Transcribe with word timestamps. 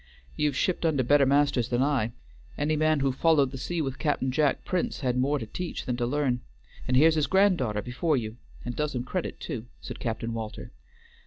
"You've 0.35 0.55
shipped 0.55 0.83
under 0.83 1.03
better 1.03 1.27
masters 1.27 1.69
than 1.69 1.83
I. 1.83 2.11
Any 2.57 2.75
man 2.75 3.01
who 3.01 3.11
followed 3.11 3.51
the 3.51 3.57
sea 3.59 3.83
with 3.83 3.99
Cap'n 3.99 4.31
Jack 4.31 4.65
Prince 4.65 5.01
had 5.01 5.15
more 5.15 5.37
to 5.37 5.45
teach 5.45 5.85
than 5.85 5.95
to 5.97 6.07
learn. 6.07 6.41
And 6.87 6.97
here's 6.97 7.13
his 7.13 7.27
grand 7.27 7.59
daughter 7.59 7.83
before 7.83 8.17
you, 8.17 8.37
and 8.65 8.75
does 8.75 8.95
him 8.95 9.03
credit 9.03 9.39
too," 9.39 9.67
said 9.79 9.99
Captain 9.99 10.33
Walter. 10.33 10.71